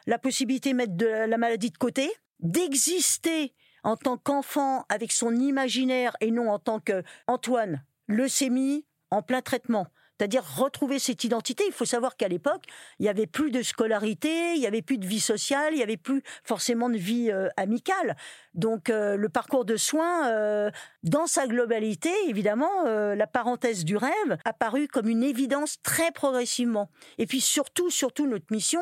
la 0.05 0.19
possibilité 0.19 0.71
de 0.71 0.75
mettre 0.75 0.97
de 0.97 1.05
la 1.05 1.37
maladie 1.37 1.71
de 1.71 1.77
côté, 1.77 2.11
d'exister 2.41 3.53
en 3.83 3.95
tant 3.95 4.17
qu'enfant 4.17 4.85
avec 4.89 5.11
son 5.11 5.35
imaginaire 5.35 6.15
et 6.21 6.31
non 6.31 6.49
en 6.49 6.59
tant 6.59 6.79
qu'Antoine, 6.79 7.83
leucémie 8.07 8.85
en 9.11 9.21
plein 9.21 9.41
traitement. 9.41 9.87
C'est-à-dire 10.19 10.43
retrouver 10.57 10.99
cette 10.99 11.23
identité. 11.23 11.63
Il 11.65 11.71
faut 11.71 11.85
savoir 11.85 12.17
qu'à 12.17 12.27
l'époque, 12.27 12.63
il 12.99 13.03
n'y 13.03 13.09
avait 13.09 13.25
plus 13.25 13.51
de 13.51 13.61
scolarité, 13.61 14.53
il 14.53 14.59
n'y 14.59 14.67
avait 14.67 14.81
plus 14.81 14.97
de 14.97 15.05
vie 15.05 15.21
sociale, 15.21 15.71
il 15.71 15.77
n'y 15.77 15.83
avait 15.83 15.95
plus 15.95 16.23
forcément 16.43 16.89
de 16.89 16.97
vie 16.97 17.31
euh, 17.31 17.47
amicale. 17.55 18.17
Donc 18.53 18.89
euh, 18.89 19.15
le 19.15 19.29
parcours 19.29 19.63
de 19.63 19.77
soins, 19.77 20.27
euh, 20.29 20.71
dans 21.03 21.25
sa 21.25 21.47
globalité, 21.47 22.09
évidemment, 22.27 22.83
la 22.83 23.27
parenthèse 23.27 23.85
du 23.85 23.95
rêve 23.95 24.37
apparut 24.43 24.87
comme 24.87 25.07
une 25.07 25.23
évidence 25.23 25.81
très 25.83 26.11
progressivement. 26.11 26.89
Et 27.17 27.25
puis 27.25 27.39
surtout, 27.39 27.89
surtout, 27.89 28.27
notre 28.27 28.51
mission, 28.51 28.81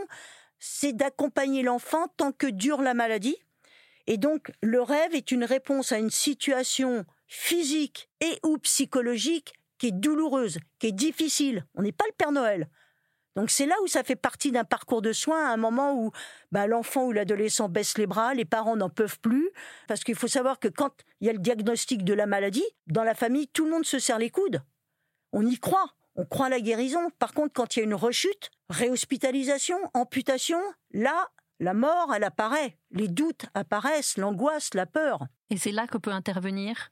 c'est 0.60 0.94
d'accompagner 0.94 1.62
l'enfant 1.62 2.08
tant 2.18 2.32
que 2.32 2.48
dure 2.48 2.82
la 2.82 2.96
maladie, 2.96 3.38
et 4.08 4.18
donc, 4.18 4.52
le 4.62 4.82
rêve 4.82 5.14
est 5.14 5.32
une 5.32 5.44
réponse 5.44 5.92
à 5.92 5.98
une 5.98 6.10
situation 6.10 7.06
physique 7.28 8.10
et 8.22 8.40
ou 8.44 8.58
psychologique 8.58 9.54
qui 9.78 9.88
est 9.88 9.92
douloureuse, 9.92 10.60
qui 10.80 10.88
est 10.88 10.92
difficile. 10.94 11.66
On 11.76 11.82
n'est 11.82 11.92
pas 11.92 12.06
le 12.08 12.14
Père 12.18 12.32
Noël. 12.32 12.70
Donc 13.36 13.52
c'est 13.52 13.68
là 13.68 13.76
où 13.84 13.88
ça 13.88 14.04
fait 14.04 14.16
partie 14.16 14.52
d'un 14.52 14.64
parcours 14.64 15.04
de 15.04 15.14
soins, 15.14 15.48
à 15.48 15.54
un 15.54 15.58
moment 15.58 15.94
où 15.94 16.12
bah, 16.52 16.66
l'enfant 16.66 17.06
ou 17.06 17.12
l'adolescent 17.12 17.70
baisse 17.70 18.00
les 18.00 18.08
bras, 18.08 18.34
les 18.34 18.46
parents 18.46 18.76
n'en 18.76 18.90
peuvent 18.90 19.20
plus, 19.20 19.52
parce 19.88 20.04
qu'il 20.04 20.16
faut 20.16 20.28
savoir 20.28 20.60
que 20.60 20.68
quand 20.68 20.92
il 21.22 21.28
y 21.28 21.30
a 21.30 21.34
le 21.34 21.40
diagnostic 21.40 22.04
de 22.04 22.14
la 22.14 22.26
maladie, 22.26 22.66
dans 22.88 23.04
la 23.04 23.14
famille, 23.14 23.48
tout 23.50 23.66
le 23.66 23.72
monde 23.72 23.86
se 23.86 24.00
serre 24.00 24.18
les 24.18 24.32
coudes. 24.32 24.64
On 25.34 25.46
y 25.46 25.60
croit, 25.60 25.94
on 26.16 26.26
croit 26.26 26.48
à 26.48 26.50
la 26.50 26.60
guérison. 26.60 27.12
Par 27.20 27.34
contre, 27.34 27.54
quand 27.54 27.76
il 27.76 27.80
y 27.80 27.82
a 27.84 27.86
une 27.86 27.94
rechute, 27.94 28.50
réhospitalisation, 28.70 29.78
amputation, 29.94 30.60
là, 30.92 31.30
la 31.60 31.74
mort, 31.74 32.14
elle 32.14 32.24
apparaît, 32.24 32.78
les 32.92 33.08
doutes 33.08 33.46
apparaissent, 33.54 34.18
l'angoisse, 34.18 34.74
la 34.74 34.86
peur. 34.86 35.28
Et 35.50 35.58
c'est 35.58 35.72
là 35.72 35.88
que 35.88 35.98
peut 35.98 36.12
intervenir 36.12 36.92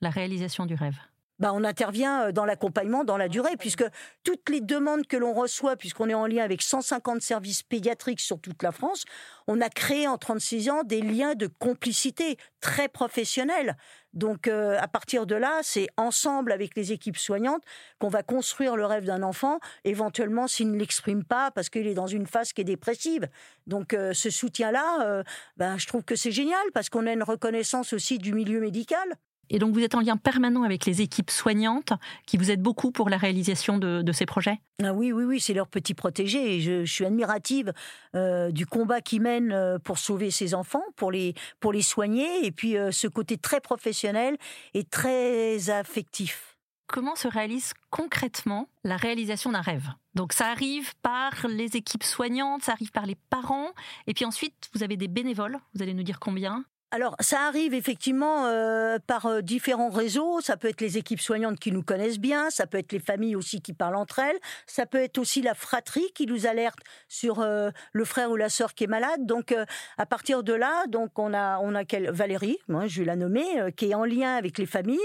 la 0.00 0.10
réalisation 0.10 0.66
du 0.66 0.74
rêve. 0.74 0.98
Bah, 1.42 1.50
on 1.52 1.64
intervient 1.64 2.28
euh, 2.28 2.32
dans 2.32 2.44
l'accompagnement, 2.44 3.02
dans 3.02 3.16
la 3.16 3.26
durée, 3.26 3.56
puisque 3.58 3.84
toutes 4.22 4.48
les 4.48 4.60
demandes 4.60 5.08
que 5.08 5.16
l'on 5.16 5.32
reçoit, 5.32 5.74
puisqu'on 5.74 6.08
est 6.08 6.14
en 6.14 6.28
lien 6.28 6.44
avec 6.44 6.62
150 6.62 7.20
services 7.20 7.64
pédiatriques 7.64 8.20
sur 8.20 8.40
toute 8.40 8.62
la 8.62 8.70
France, 8.70 9.04
on 9.48 9.60
a 9.60 9.68
créé 9.68 10.06
en 10.06 10.18
36 10.18 10.70
ans 10.70 10.84
des 10.84 11.00
liens 11.00 11.34
de 11.34 11.48
complicité 11.48 12.36
très 12.60 12.86
professionnels. 12.86 13.76
Donc 14.12 14.46
euh, 14.46 14.78
à 14.78 14.86
partir 14.86 15.26
de 15.26 15.34
là, 15.34 15.58
c'est 15.64 15.88
ensemble 15.96 16.52
avec 16.52 16.76
les 16.76 16.92
équipes 16.92 17.18
soignantes 17.18 17.64
qu'on 17.98 18.08
va 18.08 18.22
construire 18.22 18.76
le 18.76 18.86
rêve 18.86 19.04
d'un 19.04 19.24
enfant, 19.24 19.58
éventuellement 19.82 20.46
s'il 20.46 20.70
ne 20.70 20.78
l'exprime 20.78 21.24
pas 21.24 21.50
parce 21.50 21.70
qu'il 21.70 21.88
est 21.88 21.94
dans 21.94 22.06
une 22.06 22.28
phase 22.28 22.52
qui 22.52 22.60
est 22.60 22.64
dépressive. 22.64 23.28
Donc 23.66 23.94
euh, 23.94 24.12
ce 24.12 24.30
soutien-là, 24.30 25.24
ben, 25.56 25.76
je 25.76 25.88
trouve 25.88 26.04
que 26.04 26.14
c'est 26.14 26.30
génial 26.30 26.62
parce 26.72 26.88
qu'on 26.88 27.08
a 27.08 27.12
une 27.12 27.24
reconnaissance 27.24 27.92
aussi 27.94 28.18
du 28.18 28.32
milieu 28.32 28.60
médical. 28.60 29.16
Et 29.52 29.58
donc 29.58 29.74
vous 29.74 29.80
êtes 29.80 29.94
en 29.94 30.00
lien 30.00 30.16
permanent 30.16 30.62
avec 30.62 30.86
les 30.86 31.02
équipes 31.02 31.30
soignantes 31.30 31.92
qui 32.26 32.38
vous 32.38 32.50
aident 32.50 32.62
beaucoup 32.62 32.90
pour 32.90 33.10
la 33.10 33.18
réalisation 33.18 33.78
de, 33.78 34.10
ces 34.12 34.26
projets? 34.26 34.58
Ah 34.82 34.94
Oui, 34.94 35.12
oui, 35.12 35.24
oui, 35.24 35.40
c'est 35.40 35.52
leur 35.52 35.68
petit 35.68 35.94
protégé. 35.94 36.60
Je, 36.60 36.84
suis 36.84 37.04
admirative 37.04 37.72
euh, 38.16 38.50
du 38.50 38.66
combat 38.66 39.00
qu'ils 39.00 39.20
mènent 39.20 39.52
euh, 39.52 39.78
pour 39.78 39.98
sauver 39.98 40.30
ces 40.30 40.54
enfants, 40.54 40.82
pour 40.96 41.12
les, 41.12 41.34
pour 41.60 41.72
les 41.72 41.82
soigner. 41.82 42.46
Et 42.46 42.50
puis 42.50 42.76
euh, 42.76 42.90
ce 42.90 43.06
côté 43.06 43.36
très 43.36 43.60
professionnel 43.60 44.38
et 44.72 44.84
très 44.84 45.68
affectif. 45.70 46.56
Comment 46.86 47.14
se 47.14 47.28
réalise 47.28 47.72
concrètement 47.90 48.68
la 48.84 48.96
réalisation 48.96 49.52
d'un 49.52 49.60
rêve? 49.60 49.88
Donc 50.14 50.32
ça 50.32 50.48
arrive 50.50 50.92
par 51.02 51.46
les 51.46 51.76
équipes 51.76 52.04
soignantes, 52.04 52.64
ça 52.64 52.72
arrive 52.72 52.90
par 52.90 53.06
les 53.06 53.16
parents, 53.30 53.70
et 54.06 54.12
puis 54.12 54.26
ensuite 54.26 54.68
vous 54.74 54.82
avez 54.82 54.98
des 54.98 55.08
bénévoles, 55.08 55.58
vous 55.74 55.82
allez 55.82 55.94
nous 55.94 56.02
dire 56.02 56.20
combien? 56.20 56.64
Alors, 56.94 57.16
ça 57.20 57.40
arrive 57.46 57.72
effectivement 57.72 58.44
euh, 58.44 58.98
par 59.06 59.24
euh, 59.24 59.40
différents 59.40 59.88
réseaux. 59.88 60.42
Ça 60.42 60.58
peut 60.58 60.68
être 60.68 60.82
les 60.82 60.98
équipes 60.98 61.22
soignantes 61.22 61.58
qui 61.58 61.72
nous 61.72 61.82
connaissent 61.82 62.18
bien, 62.18 62.50
ça 62.50 62.66
peut 62.66 62.76
être 62.76 62.92
les 62.92 62.98
familles 62.98 63.34
aussi 63.34 63.62
qui 63.62 63.72
parlent 63.72 63.96
entre 63.96 64.18
elles, 64.18 64.38
ça 64.66 64.84
peut 64.84 64.98
être 64.98 65.16
aussi 65.16 65.40
la 65.40 65.54
fratrie 65.54 66.12
qui 66.14 66.26
nous 66.26 66.46
alerte 66.46 66.80
sur 67.08 67.40
euh, 67.40 67.70
le 67.94 68.04
frère 68.04 68.30
ou 68.30 68.36
la 68.36 68.50
sœur 68.50 68.74
qui 68.74 68.84
est 68.84 68.88
malade. 68.88 69.24
Donc, 69.24 69.54
à 69.96 70.04
partir 70.04 70.42
de 70.42 70.52
là, 70.52 70.86
donc 70.86 71.18
on 71.18 71.32
a 71.32 71.58
on 71.62 71.74
a 71.74 71.82
Valérie, 72.10 72.58
moi 72.68 72.86
je 72.86 73.00
vais 73.00 73.06
la 73.06 73.16
nommer, 73.16 73.72
qui 73.74 73.90
est 73.90 73.94
en 73.94 74.04
lien 74.04 74.36
avec 74.36 74.58
les 74.58 74.66
familles 74.66 74.98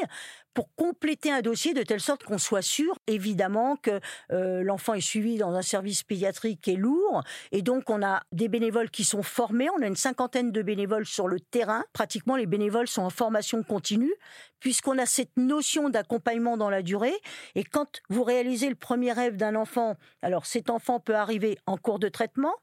pour 0.58 0.74
compléter 0.74 1.32
un 1.32 1.42
dossier 1.42 1.76
de 1.76 1.84
telle 1.84 2.00
sorte 2.00 2.24
qu'on 2.24 2.40
soit 2.40 2.64
sûr, 2.64 2.98
évidemment, 3.06 3.76
que 3.76 4.00
euh, 4.32 4.64
l'enfant 4.64 4.96
est 4.96 5.02
suivi 5.02 5.38
dans 5.38 5.54
un 5.54 5.62
service 5.62 6.02
pédiatrique 6.02 6.62
qui 6.62 6.72
est 6.72 6.78
lourd. 6.78 7.22
Et 7.52 7.62
donc, 7.62 7.92
on 7.92 8.02
a 8.02 8.24
des 8.32 8.48
bénévoles 8.48 8.90
qui 8.90 9.04
sont 9.04 9.22
formés. 9.22 9.70
On 9.78 9.84
a 9.84 9.86
une 9.86 9.96
cinquantaine 9.96 10.52
de 10.52 10.64
bénévoles 10.64 11.06
sur 11.06 11.28
le 11.28 11.40
terrain. 11.40 11.84
Pratiquement, 11.94 12.36
les 12.36 12.48
bénévoles 12.48 12.88
sont 12.88 13.04
en 13.04 13.12
formation 13.12 13.62
continue, 13.62 14.16
puisqu'on 14.60 14.98
a 14.98 15.06
cette 15.06 15.38
notion 15.38 15.92
d'accompagnement 15.92 16.58
dans 16.58 16.72
la 16.72 16.82
durée. 16.82 17.14
Et 17.54 17.64
quand 17.64 18.02
vous 18.10 18.24
réalisez 18.24 18.70
le 18.70 18.74
premier 18.74 19.12
rêve 19.12 19.38
d'un 19.38 19.54
enfant, 19.54 19.96
alors 20.24 20.48
cet 20.48 20.72
enfant 20.72 21.00
peut 21.00 21.16
arriver 21.16 21.60
en 21.68 21.78
cours 21.78 22.00
de 22.00 22.10
traitement, 22.10 22.56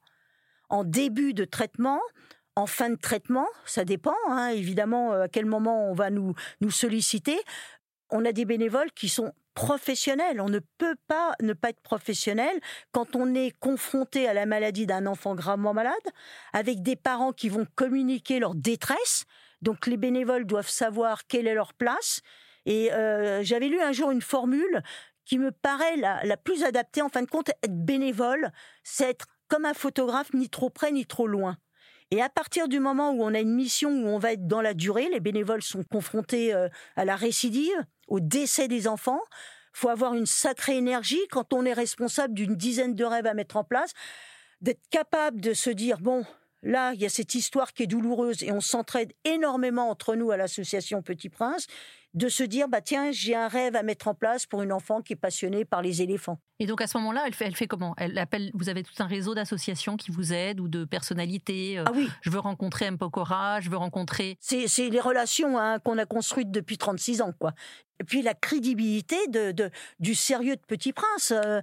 en 0.69 0.83
début 0.83 1.33
de 1.33 1.45
traitement, 1.45 2.01
en 2.57 2.67
fin 2.67 2.91
de 2.91 2.97
traitement, 2.97 3.47
ça 3.67 3.85
dépend 3.85 4.15
hein, 4.29 4.49
évidemment 4.49 5.13
euh, 5.13 5.23
à 5.23 5.29
quel 5.29 5.47
moment 5.47 5.91
on 5.91 5.95
va 5.95 6.11
nous, 6.11 6.35
nous 6.61 6.71
solliciter 6.71 7.37
on 8.11 8.25
a 8.25 8.33
des 8.33 8.45
bénévoles 8.45 8.93
qui 8.93 9.09
sont 9.09 9.33
professionnels. 9.55 10.41
On 10.41 10.49
ne 10.49 10.61
peut 10.79 10.97
pas 11.07 11.35
ne 11.41 11.53
pas 11.53 11.71
être 11.71 11.81
professionnel 11.81 12.61
quand 12.93 13.17
on 13.17 13.35
est 13.35 13.53
confronté 13.59 14.29
à 14.29 14.35
la 14.35 14.47
maladie 14.47 14.87
d'un 14.87 15.07
enfant 15.07 15.35
gravement 15.35 15.73
malade, 15.73 15.95
avec 16.53 16.83
des 16.83 16.97
parents 16.97 17.33
qui 17.33 17.49
vont 17.49 17.67
communiquer 17.75 18.41
leur 18.41 18.55
détresse. 18.55 19.25
Donc 19.63 19.87
les 19.87 19.97
bénévoles 19.97 20.45
doivent 20.45 20.69
savoir 20.69 21.27
quelle 21.27 21.47
est 21.47 21.55
leur 21.55 21.75
place. 21.75 22.21
Et 22.67 22.93
euh, 22.93 23.43
j'avais 23.43 23.69
lu 23.69 23.81
un 23.81 23.93
jour 23.93 24.11
une 24.11 24.23
formule 24.23 24.83
qui 25.25 25.39
me 25.39 25.53
paraît 25.53 25.97
la, 25.97 26.23
la 26.25 26.37
plus 26.37 26.65
adaptée. 26.65 27.03
En 27.03 27.09
fin 27.09 27.23
de 27.23 27.31
compte, 27.31 27.51
être 27.63 27.85
bénévole, 27.85 28.51
c'est 28.83 29.11
être 29.11 29.27
comme 29.49 29.65
un 29.65 29.75
photographe, 29.75 30.33
ni 30.35 30.49
trop 30.49 30.71
près 30.71 30.91
ni 30.91 31.07
trop 31.07 31.27
loin. 31.27 31.57
Et 32.11 32.23
à 32.23 32.29
partir 32.29 32.69
du 32.69 32.81
moment 32.81 33.11
où 33.13 33.23
on 33.23 33.35
a 33.35 33.41
une 33.41 33.55
mission 33.55 33.91
où 33.91 34.07
on 34.09 34.19
va 34.19 34.33
être 34.33 34.47
dans 34.47 34.61
la 34.61 34.75
durée, 34.75 35.09
les 35.11 35.21
bénévoles 35.21 35.63
sont 35.63 35.85
confrontés 35.85 36.55
euh, 36.55 36.69
à 36.97 37.05
la 37.05 37.17
récidive, 37.17 37.75
au 38.09 38.21
décès 38.21 38.69
des 38.69 38.87
enfants. 38.89 39.21
faut 39.73 39.89
avoir 39.89 40.15
une 40.15 40.27
sacrée 40.27 40.77
énergie 40.77 41.21
quand 41.31 41.53
on 41.53 41.65
est 41.65 41.73
responsable 41.73 42.35
d'une 42.35 42.55
dizaine 42.55 42.95
de 42.95 43.05
rêves 43.05 43.27
à 43.27 43.35
mettre 43.35 43.57
en 43.57 43.65
place, 43.65 43.93
d'être 44.61 44.89
capable 44.91 45.41
de 45.41 45.53
se 45.53 45.71
dire, 45.71 45.99
bon, 45.99 46.25
là, 46.65 46.93
il 46.95 47.01
y 47.01 47.07
a 47.07 47.09
cette 47.09 47.35
histoire 47.35 47.73
qui 47.73 47.85
est 47.85 47.87
douloureuse 47.87 48.43
et 48.43 48.51
on 48.51 48.61
s'entraide 48.61 49.13
énormément 49.25 49.89
entre 49.91 50.17
nous 50.17 50.31
à 50.31 50.37
l'association 50.37 51.03
Petit 51.03 51.29
Prince 51.29 51.67
de 52.15 52.29
se 52.29 52.45
dire 52.45 52.69
bah 52.69 52.81
tiens 52.81 53.11
j'ai 53.11 53.35
un 53.35 53.49
rêve 53.49 53.75
à 53.75 53.83
mettre 53.83 54.09
en 54.09 54.15
place 54.15 54.47
pour 54.47 54.63
une 54.63 54.73
enfant 54.73 55.03
qui 55.03 55.13
est 55.13 55.17
passionnée 55.17 55.65
par 55.65 55.83
les 55.83 56.01
éléphants. 56.01 56.39
Et 56.61 56.67
donc 56.67 56.81
à 56.81 56.87
ce 56.87 56.97
moment-là, 56.99 57.25
elle 57.27 57.35
fait, 57.35 57.47
elle 57.47 57.57
fait 57.57 57.67
comment? 57.67 57.95
Elle 57.99 58.17
appelle. 58.19 58.51
Vous 58.55 58.69
avez 58.69 58.85
tout 58.85 58.95
un 59.01 59.07
réseau 59.07 59.35
d'associations 59.35 59.97
qui 59.97 60.13
vous 60.13 60.33
aident 60.33 60.61
ou 60.61 60.69
de 60.69 60.85
personnalités. 60.85 61.79
Euh, 61.79 61.85
ah 61.87 61.93
oui. 61.93 62.09
Je 62.23 62.31
veux 62.31 62.39
rencontrer 62.39 62.87
M. 62.87 62.97
Pokora, 62.97 63.61
je 63.61 63.69
veux 63.69 63.77
rencontrer. 63.77 64.39
C'est 64.41 64.89
les 64.89 65.01
relations 65.01 65.59
hein, 65.59 65.81
qu'on 65.81 65.99
a 65.99 66.07
construites 66.07 66.53
depuis 66.53 66.79
36 66.79 67.21
ans 67.21 67.33
quoi. 67.39 67.53
Et 68.01 68.05
puis 68.05 68.23
la 68.23 68.35
crédibilité 68.35 69.17
de, 69.29 69.53
de 69.53 69.71
du 69.99 70.15
sérieux 70.15 70.57
de 70.57 70.63
Petit 70.67 70.93
Prince. 70.93 71.33
Euh, 71.33 71.61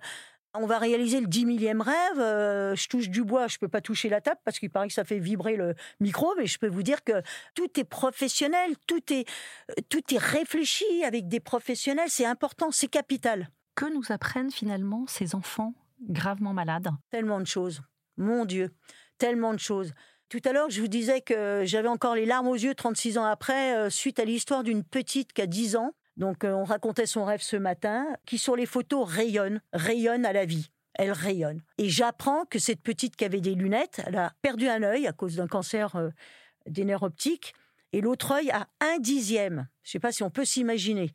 on 0.54 0.66
va 0.66 0.78
réaliser 0.80 1.22
le 1.22 1.28
dix 1.28 1.46
millième 1.46 1.82
rêve. 1.82 2.20
Euh, 2.20 2.76
je 2.76 2.88
touche 2.88 3.10
du 3.10 3.24
bois, 3.24 3.48
je 3.48 3.58
peux 3.58 3.68
pas 3.68 3.82
toucher 3.82 4.10
la 4.10 4.22
table 4.22 4.40
parce 4.44 4.60
qu'il 4.60 4.70
paraît 4.70 4.88
que 4.88 4.94
ça 4.94 5.04
fait 5.04 5.20
vibrer 5.20 5.56
le 5.56 5.76
micro, 6.00 6.34
mais 6.38 6.46
je 6.46 6.60
peux 6.60 6.68
vous 6.68 6.84
dire 6.84 7.04
que 7.04 7.22
tout 7.56 7.80
est 7.80 7.84
professionnel, 7.84 8.76
tout 8.88 9.14
est 9.14 9.28
euh, 9.70 9.74
tout 9.90 10.14
est 10.14 10.18
réfléchi 10.18 11.04
avec 11.06 11.28
des 11.28 11.40
professionnels. 11.40 12.10
C'est 12.10 12.26
important, 12.26 12.72
c'est 12.72 12.88
capital. 12.88 13.50
Que 13.76 13.92
nous 13.94 14.12
apprennent 14.12 14.52
finalement 14.52 15.06
ces 15.08 15.36
enfants 15.36 15.74
gravement 16.02 16.54
malades? 16.54 16.90
Tellement 17.10 17.40
de 17.40 17.48
choses, 17.48 17.82
mon 18.18 18.46
Dieu, 18.46 18.72
tellement 19.18 19.54
de 19.54 19.60
choses. 19.60 19.94
Tout 20.30 20.42
à 20.46 20.54
l'heure, 20.54 20.70
je 20.70 20.82
vous 20.82 20.88
disais 20.88 21.22
que 21.22 21.64
j'avais 21.66 21.90
encore 21.90 22.16
les 22.16 22.26
larmes 22.26 22.48
aux 22.48 22.56
yeux 22.56 22.74
36 22.74 23.18
ans 23.18 23.26
après, 23.26 23.76
euh, 23.76 23.90
suite 23.90 24.18
à 24.18 24.26
l'histoire 24.26 24.64
d'une 24.64 24.84
petite 24.84 25.34
qui 25.34 25.42
a 25.42 25.46
10 25.46 25.76
ans, 25.76 25.94
donc 26.18 26.44
euh, 26.44 26.54
on 26.54 26.64
racontait 26.64 27.06
son 27.06 27.26
rêve 27.26 27.42
ce 27.42 27.58
matin, 27.58 28.06
qui 28.26 28.38
sur 28.38 28.56
les 28.56 28.66
photos 28.66 29.08
rayonne, 29.08 29.62
rayonne 29.74 30.26
à 30.26 30.34
la 30.34 30.46
vie. 30.46 30.70
Elle 30.94 31.12
rayonne. 31.12 31.62
Et 31.78 31.90
j'apprends 31.90 32.46
que 32.46 32.60
cette 32.60 32.82
petite 32.82 33.16
qui 33.16 33.24
avait 33.24 33.42
des 33.42 33.56
lunettes, 33.56 34.02
elle 34.06 34.18
a 34.18 34.34
perdu 34.42 34.68
un 34.68 34.84
œil 34.84 35.08
à 35.08 35.14
cause 35.14 35.38
d'un 35.38 35.48
cancer 35.48 35.96
euh, 35.96 36.10
des 36.68 36.84
nerfs 36.84 37.04
optiques, 37.04 37.54
et 37.94 38.02
l'autre 38.02 38.32
œil 38.32 38.52
a 38.52 38.68
un 38.80 39.00
dixième. 39.00 39.68
Je 39.84 39.90
ne 39.90 39.92
sais 39.94 40.00
pas 40.00 40.12
si 40.12 40.24
on 40.24 40.30
peut 40.30 40.46
s'imaginer. 40.46 41.12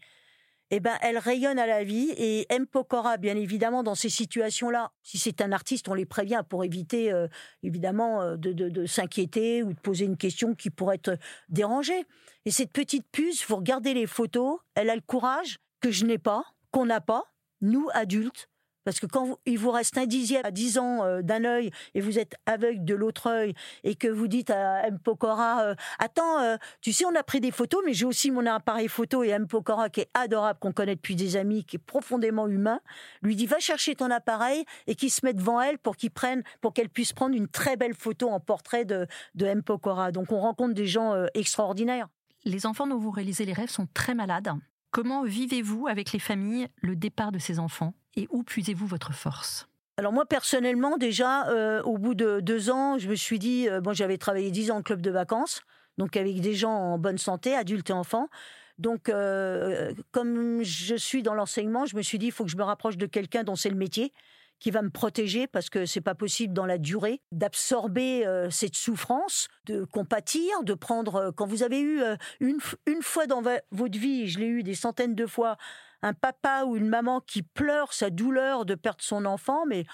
Eh 0.71 0.81
ben, 0.81 0.97
elle 1.01 1.19
rayonne 1.19 1.59
à 1.59 1.67
la 1.67 1.85
vie 1.85 2.11
et 2.17 2.47
M. 2.51 2.67
Pokora, 2.67 3.19
bien 3.19 3.37
évidemment, 3.37 3.83
dans 3.83 3.95
ces 3.95 4.09
situations-là. 4.09 4.91
Si 5.03 5.17
c'est 5.17 5.41
un 5.41 5.53
artiste, 5.53 5.89
on 5.89 5.95
les 5.95 6.07
prévient 6.07 6.43
pour 6.49 6.65
éviter, 6.65 7.13
euh, 7.13 7.29
évidemment, 7.63 8.37
de, 8.37 8.53
de 8.53 8.87
s'inquiéter 8.87 9.63
ou 9.63 9.73
de 9.73 9.79
poser 9.79 10.07
une 10.07 10.17
question 10.17 10.55
qui 10.55 10.71
pourrait 10.71 10.97
être 10.97 11.19
dérangée. 11.49 12.05
Et 12.47 12.51
cette 12.51 12.73
petite 12.73 13.07
puce, 13.13 13.47
vous 13.47 13.57
regardez 13.57 13.95
les 13.95 14.07
photos, 14.07 14.59
elle 14.75 14.91
a 14.91 14.97
le 14.97 15.01
courage 15.01 15.59
que 15.81 15.91
je 15.91 16.05
n'ai 16.05 16.19
pas, 16.19 16.45
qu'on 16.73 16.87
n'a 16.87 17.01
pas, 17.01 17.25
nous 17.61 17.89
adultes. 17.93 18.49
Parce 18.87 19.01
que 19.01 19.07
quand 19.07 19.41
il 19.47 19.59
vous 19.59 19.73
reste 19.73 19.99
un 19.99 20.07
dixième 20.07 20.43
à 20.45 20.53
10 20.53 20.79
ans 20.79 21.03
euh, 21.03 21.21
d'un 21.21 21.45
œil 21.45 21.73
et 21.97 22.01
vous 22.01 22.21
êtes 22.21 22.37
aveugle 22.47 22.85
de 22.85 22.95
l'autre 22.95 23.27
œil 23.27 23.53
et 23.83 23.97
que 23.97 24.07
vous 24.07 24.29
dites 24.29 24.49
à 24.51 24.87
M. 24.87 25.01
Pokora, 25.01 25.63
euh, 25.65 25.75
attends, 25.99 26.39
euh, 26.39 26.57
tu 26.83 26.93
sais, 26.93 27.05
on 27.05 27.17
a 27.17 27.25
pris 27.25 27.41
des 27.41 27.51
photos, 27.51 27.83
mais 27.85 27.95
j'ai 27.95 28.05
aussi 28.05 28.31
mon 28.31 28.47
appareil 28.47 28.87
photo 28.87 29.25
et 29.25 29.31
M. 29.31 29.49
Pokora 29.49 29.91
qui 29.91 30.03
est 30.03 30.11
adorable, 30.15 30.61
qu'on 30.61 30.71
connaît 30.71 30.95
depuis 30.95 31.17
des 31.17 31.35
amis, 31.35 31.65
qui 31.65 31.77
est 31.77 31.85
profondément 31.85 32.47
humain, 32.47 32.81
lui 33.23 33.35
dit 33.35 33.47
va 33.47 33.59
chercher 33.59 33.97
ton 33.97 34.09
appareil 34.13 34.65
et 34.87 34.95
qu'il 34.95 35.11
se 35.11 35.27
met 35.27 35.35
devant 35.35 35.61
elle 35.61 35.79
pour 35.79 35.97
qu'il 35.97 36.13
prenne, 36.13 36.45
pour 36.61 36.73
qu'elle 36.73 36.89
puisse 36.89 37.13
prendre 37.13 37.35
une 37.35 37.49
très 37.49 37.77
belle 37.77 37.95
photo 37.95 38.29
en 38.29 38.39
portrait 38.39 38.85
de, 38.85 39.09
de 39.35 39.47
M. 39.47 39.65
Pokora. 39.65 40.13
Donc 40.13 40.31
on 40.31 40.39
rencontre 40.39 40.75
des 40.75 40.87
gens 40.87 41.27
extraordinaires. 41.35 42.07
Les 42.45 42.67
enfants 42.67 42.87
dont 42.87 42.99
vous 42.99 43.11
réalisez 43.11 43.47
les 43.47 43.53
rêves 43.53 43.69
sont 43.69 43.89
très 43.93 44.15
malades. 44.15 44.53
Comment 44.93 45.25
vivez-vous 45.25 45.89
avec 45.89 46.13
les 46.13 46.21
familles 46.21 46.69
le 46.83 46.95
départ 46.95 47.33
de 47.33 47.41
ces 47.41 47.59
enfants? 47.59 47.93
Et 48.17 48.27
où 48.31 48.43
puisez-vous 48.43 48.87
votre 48.87 49.13
force? 49.13 49.69
Alors 49.99 50.13
moi 50.13 50.27
personnellement 50.27 50.99
déjà 50.99 51.49
euh, 51.49 51.83
au 51.83 51.97
bout 51.97 52.15
de 52.15 52.41
deux 52.41 52.69
ans 52.69 52.99
je 52.99 53.09
me 53.09 53.15
suis 53.15 53.39
dit 53.39 53.67
euh, 53.69 53.81
bon 53.81 53.95
j'avais 53.95 54.19
travaillé 54.19 54.51
dix 54.51 54.71
ans 54.71 54.79
en 54.79 54.83
club 54.83 55.01
de 55.01 55.11
vacances 55.11 55.63
donc 55.97 56.19
avec 56.19 56.41
des 56.43 56.55
gens 56.55 56.73
en 56.73 56.99
bonne 56.99 57.17
santé 57.17 57.55
adultes 57.55 57.89
et 57.89 57.95
enfants 57.95 58.29
donc 58.77 59.09
euh, 59.09 59.95
comme 60.11 60.63
je 60.63 60.97
suis 60.97 61.23
dans 61.23 61.33
l'enseignement 61.33 61.87
je 61.87 61.97
me 61.97 62.03
suis 62.03 62.19
dit 62.19 62.27
il 62.27 62.33
faut 62.33 62.45
que 62.45 62.51
je 62.51 62.59
me 62.59 62.63
rapproche 62.63 62.99
de 62.99 63.07
quelqu'un 63.07 63.43
dont 63.43 63.57
c'est 63.57 63.71
le 63.71 63.77
métier 63.77 64.13
qui 64.59 64.71
va 64.71 64.83
me 64.83 64.91
protéger 64.91 65.47
parce 65.47 65.71
que 65.71 65.87
c'est 65.87 66.03
pas 66.03 66.15
possible 66.15 66.53
dans 66.53 66.67
la 66.67 66.77
durée 66.77 67.23
d'absorber 67.33 68.27
euh, 68.27 68.49
cette 68.51 68.75
souffrance, 68.75 69.49
de 69.67 69.85
compatir, 69.85 70.63
de 70.63 70.73
prendre. 70.73 71.31
Quand 71.37 71.47
vous 71.47 71.63
avez 71.63 71.81
eu 71.81 72.01
une, 72.41 72.59
une 72.87 73.03
fois 73.03 73.27
dans 73.27 73.43
votre 73.43 73.99
vie, 73.99 74.29
je 74.29 74.39
l'ai 74.39 74.47
eu 74.47 74.63
des 74.63 74.75
centaines 74.75 75.15
de 75.15 75.27
fois, 75.27 75.59
un 76.03 76.13
papa 76.13 76.65
ou 76.65 76.77
une 76.77 76.89
maman 76.89 77.21
qui 77.21 77.43
pleure 77.43 77.93
sa 77.93 78.11
douleur 78.11 78.65
de 78.65 78.75
perdre 78.75 79.03
son 79.03 79.25
enfant, 79.25 79.65
mais 79.67 79.85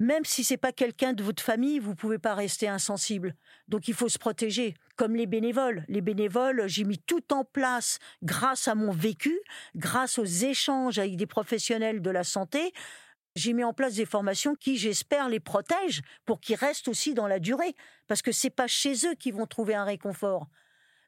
même 0.00 0.24
si 0.24 0.44
c'est 0.44 0.56
pas 0.56 0.72
quelqu'un 0.72 1.12
de 1.12 1.22
votre 1.22 1.42
famille, 1.42 1.80
vous 1.80 1.94
pouvez 1.94 2.18
pas 2.18 2.34
rester 2.34 2.68
insensible. 2.68 3.34
Donc 3.66 3.88
il 3.88 3.94
faut 3.94 4.08
se 4.08 4.18
protéger, 4.18 4.74
comme 4.96 5.16
les 5.16 5.26
bénévoles. 5.26 5.84
Les 5.88 6.00
bénévoles, 6.00 6.64
j'ai 6.66 6.84
mis 6.84 6.98
tout 6.98 7.32
en 7.32 7.44
place 7.44 7.98
grâce 8.22 8.68
à 8.68 8.76
mon 8.76 8.92
vécu, 8.92 9.36
grâce 9.74 10.18
aux 10.18 10.24
échanges 10.24 10.98
avec 10.98 11.16
des 11.16 11.26
professionnels 11.26 12.00
de 12.00 12.10
la 12.10 12.24
santé 12.24 12.72
j'ai 13.38 13.52
mis 13.52 13.64
en 13.64 13.72
place 13.72 13.94
des 13.94 14.04
formations 14.04 14.54
qui, 14.54 14.76
j'espère, 14.76 15.28
les 15.28 15.40
protègent 15.40 16.02
pour 16.24 16.40
qu'ils 16.40 16.56
restent 16.56 16.88
aussi 16.88 17.14
dans 17.14 17.26
la 17.26 17.38
durée. 17.38 17.74
Parce 18.08 18.20
que 18.20 18.32
c'est 18.32 18.50
pas 18.50 18.66
chez 18.66 19.06
eux 19.06 19.14
qu'ils 19.14 19.34
vont 19.34 19.46
trouver 19.46 19.74
un 19.74 19.84
réconfort. 19.84 20.48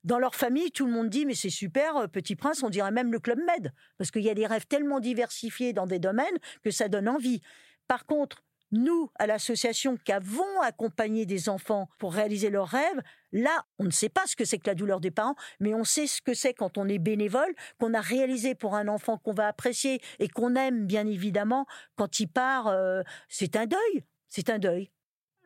Dans 0.04 0.19
leur 0.19 0.35
famille, 0.35 0.71
tout 0.71 0.87
le 0.87 0.92
monde 0.92 1.11
dit 1.11 1.26
mais 1.26 1.35
c'est 1.35 1.50
super, 1.50 1.97
euh, 1.97 2.07
Petit 2.07 2.37
Prince, 2.37 2.62
on 2.62 2.71
dirait 2.71 2.90
même 2.90 3.12
le 3.12 3.21
Club 3.21 3.38
Med, 3.38 3.73
parce 3.99 4.11
qu'il 4.11 4.23
y 4.23 4.30
a 4.30 4.35
des 4.35 4.47
rêves 4.47 4.66
tellement 4.66 5.00
diversifiés 5.00 5.73
dans 5.73 5.87
des 5.87 5.99
domaines 5.99 6.38
que 6.62 6.71
ça 6.71 6.88
donne 6.88 7.09
envie. 7.09 7.40
Par 7.87 8.07
contre, 8.07 8.42
Nous, 8.73 9.11
à 9.19 9.26
l'association 9.26 9.97
qui 9.97 10.12
avons 10.12 10.61
accompagné 10.62 11.26
des 11.26 11.49
enfants 11.49 11.88
pour 11.99 12.14
réaliser 12.14 12.50
leurs 12.50 12.69
rêves, 12.69 13.02
là, 13.33 13.64
on 13.80 13.85
ne 13.85 13.90
sait 13.90 14.09
pas 14.09 14.26
ce 14.26 14.37
que 14.37 14.45
c'est 14.45 14.59
que 14.59 14.69
la 14.69 14.76
douleur 14.76 15.00
des 15.00 15.11
parents, 15.11 15.35
mais 15.59 15.75
on 15.75 15.83
sait 15.83 16.07
ce 16.07 16.23
que 16.23 16.35
c'est 16.35 16.54
quand 16.54 16.78
on 16.78 16.88
est 16.88 17.00
bénévole, 17.00 17.52
qu'on 17.78 17.95
a 17.95 18.00
réalisé 18.00 18.54
pour 18.54 18.76
un 18.76 18.87
enfant 18.87 19.19
qu'on 19.19 19.33
va 19.33 19.49
apprécier 19.49 20.00
et 20.21 20.28
qu'on 20.28 20.54
aime, 20.54 20.87
bien 20.87 21.04
évidemment, 21.09 21.66
quand 21.97 22.21
il 22.21 22.28
part, 22.28 22.69
euh, 22.69 23.02
c'est 23.28 23.57
un 23.57 23.66
deuil. 23.66 24.04
C'est 24.28 24.50
un 24.50 24.61
deuil. 24.61 24.92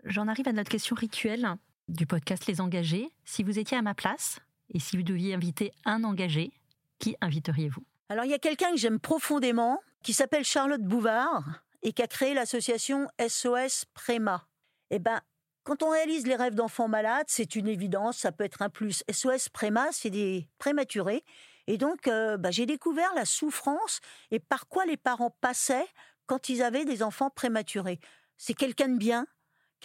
J'en 0.04 0.28
arrive 0.28 0.48
à 0.48 0.52
notre 0.52 0.70
question 0.70 0.94
rituelle 0.94 1.48
du 1.88 2.06
podcast 2.06 2.46
Les 2.46 2.60
Engagés. 2.60 3.10
Si 3.24 3.42
vous 3.42 3.58
étiez 3.58 3.76
à 3.76 3.82
ma 3.82 3.94
place 3.94 4.40
et 4.72 4.78
si 4.78 4.96
vous 4.96 5.02
deviez 5.02 5.34
inviter 5.34 5.72
un 5.84 6.04
engagé, 6.04 6.52
qui 6.98 7.16
inviteriez-vous? 7.20 7.84
Alors, 8.08 8.24
il 8.24 8.30
y 8.30 8.34
a 8.34 8.38
quelqu'un 8.38 8.70
que 8.70 8.76
j'aime 8.76 9.00
profondément, 9.00 9.80
qui 10.02 10.12
s'appelle 10.12 10.44
Charlotte 10.44 10.82
Bouvard 10.82 11.44
et 11.82 11.92
qui 11.92 12.02
a 12.02 12.06
créé 12.06 12.34
l'association 12.34 13.08
SOS 13.26 13.84
Préma. 13.94 14.46
Eh 14.90 14.98
ben, 14.98 15.20
quand 15.64 15.82
on 15.82 15.90
réalise 15.90 16.26
les 16.26 16.36
rêves 16.36 16.54
d'enfants 16.54 16.88
malades, 16.88 17.26
c'est 17.28 17.56
une 17.56 17.68
évidence, 17.68 18.18
ça 18.18 18.32
peut 18.32 18.44
être 18.44 18.62
un 18.62 18.68
plus. 18.68 19.02
SOS 19.10 19.48
Préma, 19.48 19.88
c'est 19.92 20.10
des 20.10 20.48
prématurés. 20.58 21.24
Et 21.66 21.78
donc, 21.78 22.06
euh, 22.06 22.36
bah, 22.36 22.50
j'ai 22.50 22.66
découvert 22.66 23.12
la 23.14 23.24
souffrance 23.24 24.00
et 24.30 24.38
par 24.38 24.68
quoi 24.68 24.84
les 24.84 24.98
parents 24.98 25.34
passaient 25.40 25.86
quand 26.26 26.48
ils 26.48 26.62
avaient 26.62 26.84
des 26.84 27.02
enfants 27.02 27.30
prématurés. 27.30 28.00
C'est 28.36 28.54
quelqu'un 28.54 28.88
de 28.88 28.98
bien, 28.98 29.26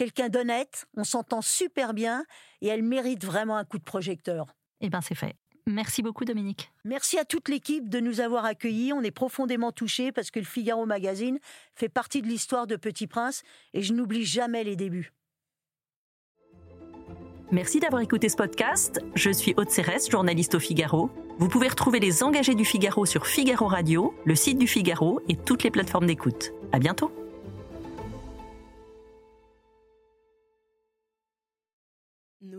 quelqu'un 0.00 0.30
d'honnête, 0.30 0.86
on 0.96 1.04
s'entend 1.04 1.42
super 1.42 1.92
bien 1.92 2.24
et 2.62 2.68
elle 2.68 2.82
mérite 2.82 3.22
vraiment 3.22 3.58
un 3.58 3.66
coup 3.66 3.76
de 3.76 3.84
projecteur. 3.84 4.46
Eh 4.80 4.88
bien, 4.88 5.02
c'est 5.02 5.14
fait. 5.14 5.36
Merci 5.66 6.00
beaucoup 6.00 6.24
Dominique. 6.24 6.72
Merci 6.86 7.18
à 7.18 7.26
toute 7.26 7.50
l'équipe 7.50 7.86
de 7.90 8.00
nous 8.00 8.20
avoir 8.20 8.46
accueillis. 8.46 8.94
On 8.94 9.02
est 9.02 9.10
profondément 9.10 9.72
touchés 9.72 10.10
parce 10.10 10.30
que 10.30 10.38
le 10.38 10.46
Figaro 10.46 10.86
Magazine 10.86 11.38
fait 11.74 11.90
partie 11.90 12.22
de 12.22 12.28
l'histoire 12.28 12.66
de 12.66 12.76
Petit 12.76 13.06
Prince 13.06 13.42
et 13.74 13.82
je 13.82 13.92
n'oublie 13.92 14.24
jamais 14.24 14.64
les 14.64 14.74
débuts. 14.74 15.12
Merci 17.52 17.78
d'avoir 17.78 18.00
écouté 18.00 18.30
ce 18.30 18.36
podcast. 18.36 19.00
Je 19.14 19.30
suis 19.30 19.52
Aude 19.58 19.68
Cérès, 19.68 20.10
journaliste 20.10 20.54
au 20.54 20.60
Figaro. 20.60 21.10
Vous 21.38 21.48
pouvez 21.48 21.68
retrouver 21.68 22.00
les 22.00 22.22
engagés 22.22 22.54
du 22.54 22.64
Figaro 22.64 23.04
sur 23.04 23.26
Figaro 23.26 23.66
Radio, 23.66 24.14
le 24.24 24.34
site 24.34 24.56
du 24.56 24.66
Figaro 24.66 25.20
et 25.28 25.36
toutes 25.36 25.62
les 25.62 25.70
plateformes 25.70 26.06
d'écoute. 26.06 26.52
À 26.72 26.78
bientôt. 26.78 27.12